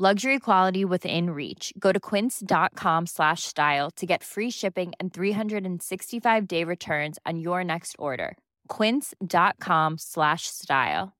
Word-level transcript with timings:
Luxury 0.00 0.38
quality 0.38 0.84
within 0.84 1.30
reach. 1.30 1.72
Go 1.76 1.90
to 1.90 1.98
quince.com 1.98 3.06
slash 3.06 3.42
style 3.42 3.90
to 3.96 4.06
get 4.06 4.22
free 4.22 4.48
shipping 4.48 4.92
and 5.00 5.12
365 5.12 6.46
day 6.46 6.62
returns 6.62 7.18
on 7.26 7.40
your 7.40 7.64
next 7.64 7.96
order. 7.98 8.38
Quince.com 8.68 9.96
slash 9.98 10.42
style. 10.46 11.14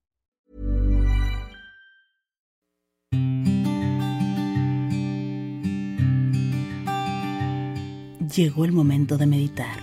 Llegó 8.33 8.65
el 8.65 8.71
momento 8.71 9.19
de 9.19 9.27
meditar. 9.27 9.81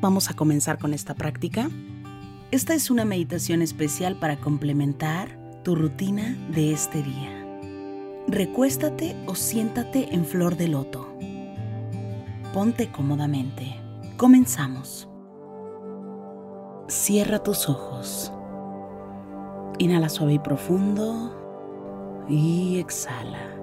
Vamos 0.00 0.30
a 0.30 0.34
comenzar 0.34 0.80
con 0.80 0.94
esta 0.94 1.14
práctica. 1.14 1.70
Esta 2.50 2.74
es 2.74 2.90
una 2.90 3.04
meditación 3.04 3.62
especial 3.62 4.18
para 4.18 4.38
complementar 4.38 5.38
tu 5.62 5.76
rutina 5.76 6.36
de 6.52 6.72
este 6.72 7.04
día. 7.04 7.35
Recuéstate 8.28 9.14
o 9.28 9.36
siéntate 9.36 10.12
en 10.12 10.24
flor 10.24 10.56
de 10.56 10.66
loto. 10.66 11.06
Ponte 12.52 12.90
cómodamente. 12.90 13.80
Comenzamos. 14.16 15.08
Cierra 16.88 17.38
tus 17.38 17.68
ojos. 17.68 18.32
Inhala 19.78 20.08
suave 20.08 20.32
y 20.32 20.38
profundo. 20.40 22.26
Y 22.28 22.80
exhala. 22.80 23.54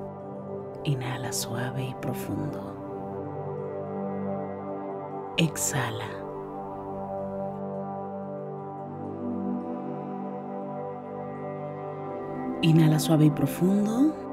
Inhala 0.86 1.34
suave 1.34 1.84
y 1.84 1.96
profundo. 1.96 2.74
Exhala. 5.36 6.08
Inhala 12.62 12.98
suave 12.98 13.26
y 13.26 13.30
profundo. 13.30 14.33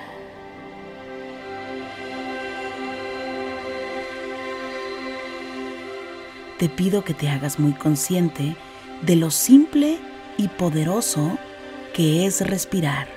Te 6.61 6.69
pido 6.69 7.03
que 7.03 7.15
te 7.15 7.27
hagas 7.27 7.57
muy 7.57 7.73
consciente 7.73 8.55
de 9.01 9.15
lo 9.15 9.31
simple 9.31 9.97
y 10.37 10.47
poderoso 10.47 11.39
que 11.91 12.27
es 12.27 12.47
respirar. 12.47 13.07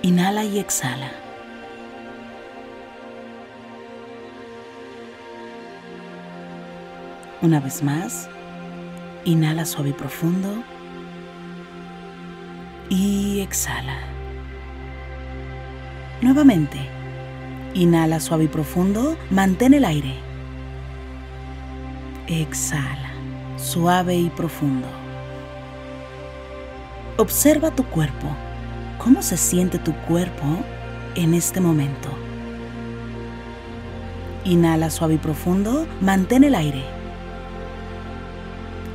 Inhala 0.00 0.42
y 0.46 0.58
exhala. 0.58 1.12
Una 7.42 7.60
vez 7.60 7.82
más, 7.82 8.30
inhala 9.26 9.66
suave 9.66 9.90
y 9.90 9.92
profundo 9.92 10.64
y 12.88 13.40
exhala. 13.40 13.98
Nuevamente, 16.22 16.78
inhala 17.74 18.18
suave 18.18 18.44
y 18.44 18.48
profundo, 18.48 19.18
mantén 19.28 19.74
el 19.74 19.84
aire. 19.84 20.33
Exhala, 22.26 23.12
suave 23.58 24.16
y 24.16 24.30
profundo. 24.30 24.88
Observa 27.18 27.70
tu 27.70 27.84
cuerpo. 27.84 28.28
¿Cómo 28.96 29.20
se 29.20 29.36
siente 29.36 29.78
tu 29.78 29.92
cuerpo 29.92 30.46
en 31.16 31.34
este 31.34 31.60
momento? 31.60 32.08
Inhala 34.46 34.88
suave 34.88 35.14
y 35.14 35.18
profundo, 35.18 35.86
mantén 36.00 36.44
el 36.44 36.54
aire. 36.54 36.82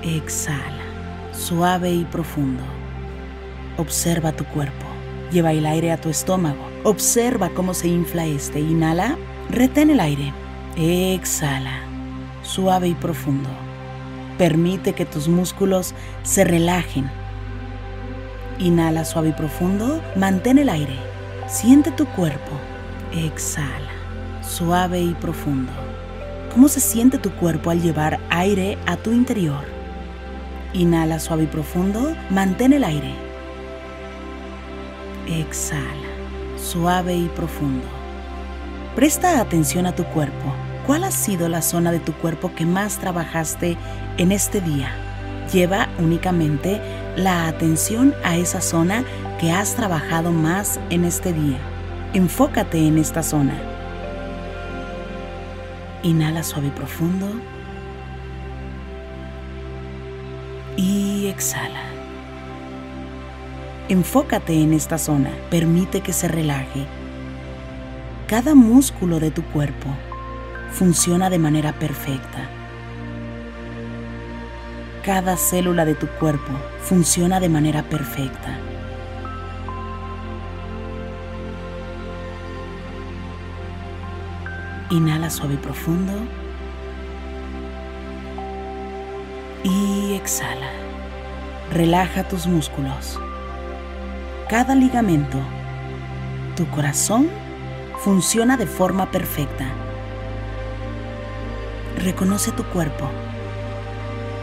Exhala, 0.02 0.84
suave 1.32 1.92
y 1.92 2.06
profundo. 2.06 2.64
Observa 3.78 4.32
tu 4.32 4.44
cuerpo. 4.46 4.88
Lleva 5.32 5.52
el 5.52 5.68
aire 5.68 5.92
a 5.92 6.02
tu 6.02 6.10
estómago. 6.10 6.68
Observa 6.84 7.50
cómo 7.50 7.76
se 7.76 7.90
infla 7.90 8.26
este. 8.26 8.60
Inhala, 8.60 9.20
retén 9.52 9.92
el 9.92 10.00
aire. 10.00 10.34
Exhala, 10.76 11.89
suave 12.50 12.88
y 12.88 12.96
profundo. 12.96 13.50
Permite 14.40 14.94
que 14.94 15.06
tus 15.06 15.28
músculos 15.28 15.94
se 16.24 16.44
relajen. 16.44 17.10
Inhala 18.58 19.06
suave 19.06 19.30
y 19.30 19.34
profundo. 19.34 20.02
Mantén 20.16 20.58
el 20.58 20.70
aire. 20.70 20.96
Siente 21.48 21.92
tu 21.92 22.06
cuerpo. 22.08 22.52
Exhala, 23.14 23.92
suave 24.42 25.00
y 25.00 25.14
profundo. 25.14 25.72
¿Cómo 26.52 26.68
se 26.68 26.80
siente 26.80 27.20
tu 27.20 27.32
cuerpo 27.32 27.70
al 27.70 27.82
llevar 27.82 28.20
aire 28.32 28.80
a 28.88 28.98
tu 28.98 29.12
interior? 29.12 29.64
Inhala 30.74 31.20
suave 31.20 31.44
y 31.44 31.48
profundo. 31.48 32.16
Mantén 32.32 32.74
el 32.74 32.84
aire. 32.84 33.14
Exhala, 35.28 36.10
suave 36.58 37.16
y 37.16 37.28
profundo. 37.36 37.86
Presta 38.96 39.40
atención 39.40 39.86
a 39.86 39.96
tu 39.96 40.04
cuerpo. 40.06 40.69
¿Cuál 40.90 41.04
ha 41.04 41.12
sido 41.12 41.50
la 41.50 41.62
zona 41.62 41.92
de 41.92 42.00
tu 42.00 42.14
cuerpo 42.14 42.56
que 42.56 42.66
más 42.66 42.98
trabajaste 42.98 43.78
en 44.18 44.32
este 44.32 44.60
día? 44.60 44.90
Lleva 45.54 45.88
únicamente 46.00 46.82
la 47.16 47.46
atención 47.46 48.16
a 48.24 48.38
esa 48.38 48.60
zona 48.60 49.04
que 49.40 49.52
has 49.52 49.76
trabajado 49.76 50.32
más 50.32 50.80
en 50.90 51.06
este 51.06 51.32
día. 51.32 51.60
Enfócate 52.16 52.88
en 52.88 52.98
esta 52.98 53.22
zona. 53.22 53.54
Inhala 56.02 56.42
suave 56.42 56.70
y 56.70 56.72
profundo. 56.72 57.28
Y 60.76 61.28
exhala. 61.28 61.84
Enfócate 63.90 64.60
en 64.60 64.74
esta 64.74 64.98
zona, 64.98 65.30
permite 65.52 66.02
que 66.02 66.14
se 66.14 66.28
relaje. 66.28 66.88
Cada 68.26 68.56
músculo 68.56 69.20
de 69.20 69.30
tu 69.30 69.44
cuerpo 69.44 69.96
funciona 70.72 71.30
de 71.30 71.40
manera 71.40 71.74
perfecta. 71.74 72.50
Cada 75.04 75.38
célula 75.38 75.86
de 75.86 75.96
tu 75.96 76.08
cuerpo 76.08 76.52
funciona 76.82 77.40
de 77.40 77.50
manera 77.50 77.84
perfecta. 77.84 78.58
Inhala 84.90 85.30
suave 85.30 85.56
y 85.56 85.58
profundo. 85.58 86.14
Y 89.64 90.14
exhala. 90.14 90.70
Relaja 91.72 92.28
tus 92.28 92.48
músculos 92.48 93.20
cada 94.50 94.74
ligamento, 94.74 95.38
Tu 96.56 96.68
corazón 96.72 97.30
funciona 98.00 98.58
de 98.58 98.66
forma 98.66 99.12
perfecta. 99.12 99.68
Reconoce 102.00 102.54
tu 102.54 102.64
cuerpo. 102.64 103.10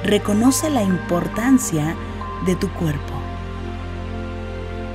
Reconoce 0.04 0.68
la 0.68 0.82
importancia 0.82 1.96
de 2.44 2.54
tu 2.54 2.68
cuerpo. 2.74 3.14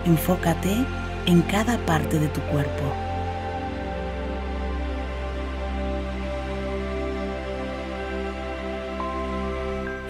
Enfócate 0.05 0.85
en 1.25 1.41
cada 1.41 1.83
parte 1.87 2.19
de 2.19 2.27
tu 2.27 2.39
cuerpo. 2.41 2.83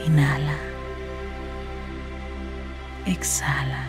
Inhala. 0.06 0.57
Exhala. 3.06 3.86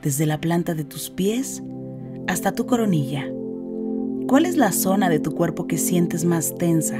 Desde 0.00 0.24
la 0.24 0.38
planta 0.38 0.72
de 0.72 0.84
tus 0.84 1.10
pies 1.10 1.62
hasta 2.26 2.52
tu 2.52 2.64
coronilla. 2.64 3.28
¿Cuál 4.26 4.46
es 4.46 4.56
la 4.56 4.72
zona 4.72 5.10
de 5.10 5.18
tu 5.18 5.32
cuerpo 5.32 5.66
que 5.66 5.76
sientes 5.76 6.24
más 6.24 6.54
tensa? 6.54 6.98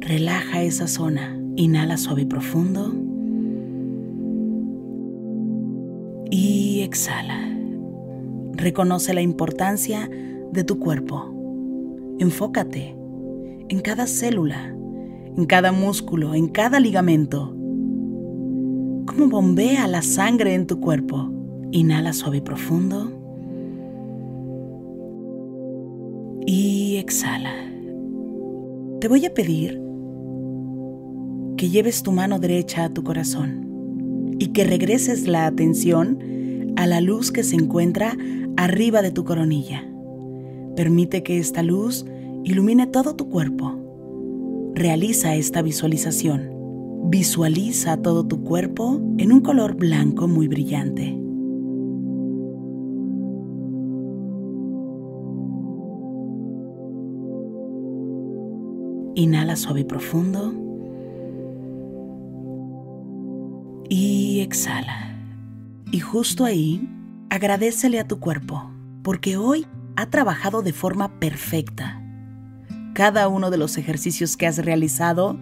Relaja 0.00 0.62
esa 0.62 0.88
zona. 0.88 1.40
Inhala 1.54 1.96
suave 1.96 2.22
y 2.22 2.26
profundo. 2.26 2.92
Y 6.30 6.80
exhala. 6.80 7.48
Reconoce 8.54 9.14
la 9.14 9.22
importancia 9.22 10.10
de 10.52 10.64
tu 10.64 10.80
cuerpo. 10.80 11.32
Enfócate 12.18 12.96
en 13.68 13.80
cada 13.80 14.08
célula, 14.08 14.74
en 15.36 15.46
cada 15.46 15.70
músculo, 15.70 16.34
en 16.34 16.48
cada 16.48 16.80
ligamento. 16.80 17.54
¿Cómo 19.06 19.28
bombea 19.28 19.86
la 19.86 20.02
sangre 20.02 20.54
en 20.54 20.66
tu 20.66 20.80
cuerpo? 20.80 21.30
Inhala 21.70 22.12
suave 22.12 22.38
y 22.38 22.40
profundo. 22.40 23.15
Exhala. 27.16 27.54
Te 29.00 29.08
voy 29.08 29.24
a 29.24 29.32
pedir 29.32 29.80
que 31.56 31.70
lleves 31.70 32.02
tu 32.02 32.12
mano 32.12 32.38
derecha 32.38 32.84
a 32.84 32.88
tu 32.90 33.04
corazón 33.04 34.36
y 34.38 34.48
que 34.48 34.64
regreses 34.64 35.26
la 35.26 35.46
atención 35.46 36.18
a 36.76 36.86
la 36.86 37.00
luz 37.00 37.32
que 37.32 37.42
se 37.42 37.56
encuentra 37.56 38.14
arriba 38.58 39.00
de 39.00 39.12
tu 39.12 39.24
coronilla. 39.24 39.82
Permite 40.76 41.22
que 41.22 41.38
esta 41.38 41.62
luz 41.62 42.04
ilumine 42.44 42.86
todo 42.86 43.16
tu 43.16 43.30
cuerpo. 43.30 43.72
Realiza 44.74 45.36
esta 45.36 45.62
visualización. 45.62 46.50
Visualiza 47.04 47.96
todo 47.96 48.26
tu 48.26 48.44
cuerpo 48.44 49.00
en 49.16 49.32
un 49.32 49.40
color 49.40 49.74
blanco 49.74 50.28
muy 50.28 50.48
brillante. 50.48 51.18
Inhala 59.16 59.56
suave 59.56 59.80
y 59.80 59.84
profundo. 59.84 60.52
Y 63.88 64.40
exhala. 64.40 65.16
Y 65.90 66.00
justo 66.00 66.44
ahí, 66.44 66.86
agradecele 67.30 67.98
a 67.98 68.06
tu 68.06 68.20
cuerpo, 68.20 68.70
porque 69.02 69.38
hoy 69.38 69.66
ha 69.96 70.10
trabajado 70.10 70.60
de 70.60 70.74
forma 70.74 71.18
perfecta. 71.18 72.02
Cada 72.92 73.28
uno 73.28 73.50
de 73.50 73.56
los 73.56 73.78
ejercicios 73.78 74.36
que 74.36 74.46
has 74.46 74.58
realizado 74.58 75.38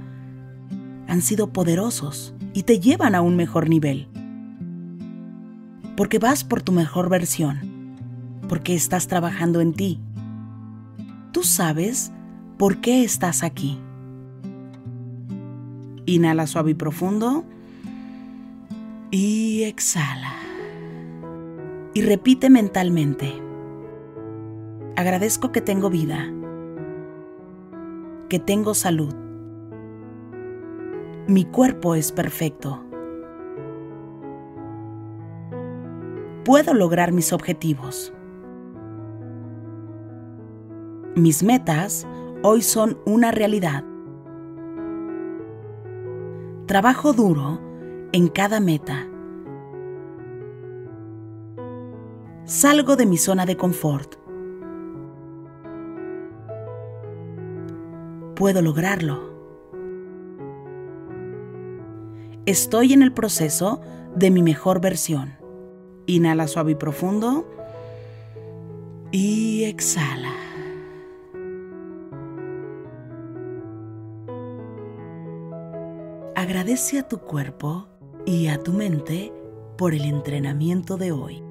han 1.08 1.20
sido 1.20 1.52
poderosos 1.52 2.32
y 2.52 2.62
te 2.62 2.78
llevan 2.78 3.16
a 3.16 3.22
un 3.22 3.34
mejor 3.34 3.68
nivel. 3.68 4.06
Porque 5.96 6.20
vas 6.20 6.44
por 6.44 6.62
tu 6.62 6.70
mejor 6.70 7.08
versión, 7.08 7.96
porque 8.48 8.76
estás 8.76 9.08
trabajando 9.08 9.60
en 9.60 9.72
ti. 9.72 10.00
Tú 11.32 11.42
sabes 11.42 12.12
por 12.56 12.80
qué 12.80 13.04
estás 13.04 13.42
aquí. 13.42 13.80
Inhala 16.06 16.46
suave 16.46 16.72
y 16.72 16.74
profundo 16.74 17.44
y 19.10 19.64
exhala. 19.64 20.34
Y 21.94 22.02
repite 22.02 22.50
mentalmente. 22.50 23.32
Agradezco 24.96 25.52
que 25.52 25.60
tengo 25.60 25.90
vida, 25.90 26.32
que 28.28 28.38
tengo 28.38 28.74
salud. 28.74 29.14
Mi 31.26 31.44
cuerpo 31.44 31.94
es 31.94 32.12
perfecto. 32.12 32.84
Puedo 36.44 36.74
lograr 36.74 37.12
mis 37.12 37.32
objetivos. 37.32 38.12
Mis 41.14 41.42
metas 41.42 42.06
hoy 42.44 42.62
son 42.62 42.98
una 43.04 43.32
realidad. 43.32 43.84
Trabajo 46.66 47.12
duro 47.12 47.58
en 48.12 48.28
cada 48.28 48.60
meta. 48.60 49.08
Salgo 52.44 52.94
de 52.94 53.06
mi 53.06 53.16
zona 53.16 53.44
de 53.46 53.56
confort 53.56 54.14
puedo 58.34 58.60
lograrlo. 58.60 59.32
Estoy 62.46 62.92
en 62.92 63.02
el 63.02 63.12
proceso 63.12 63.80
de 64.14 64.30
mi 64.30 64.42
mejor 64.42 64.80
versión. 64.80 65.34
Inhala 66.06 66.46
suave 66.46 66.72
y 66.72 66.74
profundo. 66.74 67.46
Y 69.12 69.64
exhala. 69.64 70.43
Agradece 76.54 77.00
a 77.00 77.08
tu 77.08 77.18
cuerpo 77.18 77.88
y 78.24 78.46
a 78.46 78.62
tu 78.62 78.72
mente 78.72 79.32
por 79.76 79.92
el 79.92 80.02
entrenamiento 80.02 80.96
de 80.96 81.10
hoy. 81.10 81.42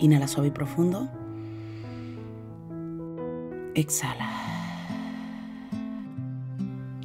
Inhala 0.00 0.26
suave 0.26 0.48
y 0.48 0.50
profundo. 0.50 1.08
Exhala. 3.76 4.28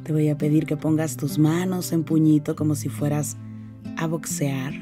Te 0.02 0.12
voy 0.12 0.28
a 0.28 0.36
pedir 0.36 0.66
que 0.66 0.76
pongas 0.76 1.16
tus 1.16 1.38
manos 1.38 1.92
en 1.92 2.02
puñito 2.02 2.56
como 2.56 2.74
si 2.74 2.88
fueras 2.88 3.36
a 3.98 4.08
boxear. 4.08 4.74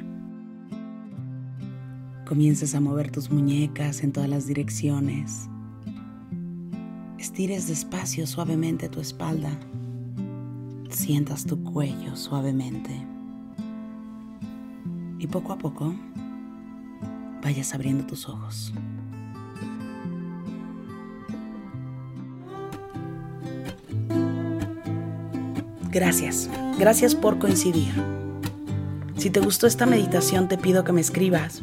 Comiences 2.26 2.74
a 2.74 2.80
mover 2.80 3.10
tus 3.10 3.30
muñecas 3.30 4.02
en 4.02 4.12
todas 4.12 4.30
las 4.30 4.46
direcciones. 4.46 5.50
Estires 7.18 7.68
despacio 7.68 8.26
suavemente 8.26 8.88
tu 8.88 9.00
espalda. 9.00 9.50
Sientas 11.00 11.46
tu 11.46 11.64
cuello 11.64 12.14
suavemente. 12.14 12.90
Y 15.18 15.26
poco 15.28 15.54
a 15.54 15.56
poco 15.56 15.94
vayas 17.42 17.74
abriendo 17.74 18.04
tus 18.04 18.28
ojos. 18.28 18.74
Gracias, 25.90 26.50
gracias 26.78 27.14
por 27.14 27.38
coincidir. 27.38 27.94
Si 29.16 29.30
te 29.30 29.40
gustó 29.40 29.66
esta 29.66 29.86
meditación 29.86 30.48
te 30.48 30.58
pido 30.58 30.84
que 30.84 30.92
me 30.92 31.00
escribas, 31.00 31.62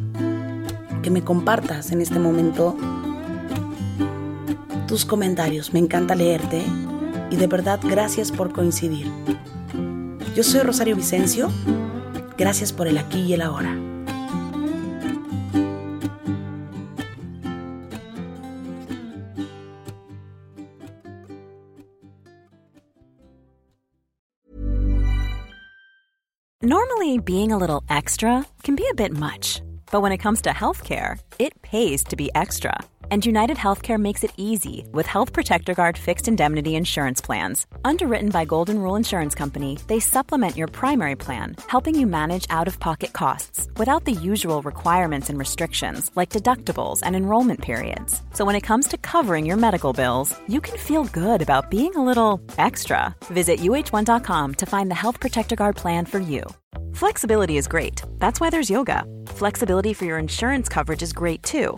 que 1.03 1.11
me 1.11 1.23
compartas 1.23 1.91
en 1.91 2.01
este 2.01 2.17
momento 2.17 2.75
tus 4.87 5.05
comentarios. 5.05 5.73
Me 5.73 5.79
encanta 5.79 6.15
leerte 6.15 6.65
y 7.29 7.35
de 7.35 7.47
verdad 7.47 7.79
gracias 7.83 8.31
por 8.31 8.51
coincidir. 8.51 9.11
Yo 10.35 10.43
soy 10.43 10.61
Rosario 10.61 10.95
Vicencio, 10.95 11.49
gracias 12.37 12.71
por 12.71 12.87
el 12.87 12.97
aquí 12.97 13.21
y 13.21 13.33
el 13.33 13.41
ahora. 13.41 13.75
Normally, 26.61 27.17
being 27.19 27.51
a 27.53 27.57
little 27.57 27.81
extra 27.89 28.45
can 28.63 28.75
be 28.75 28.85
a 28.91 28.93
bit 28.93 29.13
much, 29.13 29.61
but 29.89 30.01
when 30.01 30.11
it 30.11 30.17
comes 30.17 30.41
to 30.41 30.49
healthcare, 30.49 31.17
it 31.39 31.53
pays 31.61 32.03
to 32.05 32.17
be 32.17 32.29
extra 32.35 32.77
And 33.09 33.25
United 33.25 33.55
Healthcare 33.55 33.97
makes 33.97 34.25
it 34.25 34.33
easy 34.35 34.85
with 34.91 35.05
Health 35.05 35.31
Protector 35.31 35.73
Guard 35.73 35.97
fixed 35.97 36.27
indemnity 36.27 36.75
insurance 36.75 37.21
plans. 37.21 37.65
Underwritten 37.85 38.31
by 38.31 38.43
Golden 38.43 38.79
Rule 38.79 38.97
Insurance 38.97 39.33
Company, 39.33 39.79
they 39.87 40.01
supplement 40.01 40.57
your 40.57 40.67
primary 40.67 41.15
plan, 41.15 41.55
helping 41.67 41.97
you 41.97 42.05
manage 42.05 42.45
out 42.49 42.67
of 42.67 42.81
pocket 42.81 43.13
costs 43.13 43.69
without 43.77 44.03
the 44.03 44.11
usual 44.11 44.61
requirements 44.61 45.29
and 45.29 45.39
restrictions 45.39 46.11
like 46.17 46.31
deductibles 46.31 46.99
and 47.01 47.15
enrollment 47.15 47.61
periods. 47.61 48.21
So 48.33 48.43
when 48.43 48.55
it 48.55 48.67
comes 48.67 48.89
to 48.89 48.97
covering 48.97 49.45
your 49.45 49.57
medical 49.57 49.93
bills, 49.93 50.37
you 50.49 50.59
can 50.59 50.75
feel 50.75 51.05
good 51.05 51.41
about 51.41 51.71
being 51.71 51.95
a 51.95 52.03
little 52.03 52.41
extra. 52.57 53.15
Visit 53.27 53.59
uh1.com 53.59 54.55
to 54.55 54.65
find 54.65 54.91
the 54.91 55.01
Health 55.03 55.21
Protector 55.21 55.55
Guard 55.55 55.77
plan 55.77 56.05
for 56.05 56.19
you. 56.19 56.43
Flexibility 56.93 57.55
is 57.55 57.69
great. 57.69 58.01
That's 58.17 58.41
why 58.41 58.49
there's 58.49 58.69
yoga. 58.69 59.05
Flexibility 59.27 59.93
for 59.93 60.03
your 60.03 60.17
insurance 60.17 60.67
coverage 60.67 61.01
is 61.01 61.13
great 61.13 61.43
too. 61.43 61.77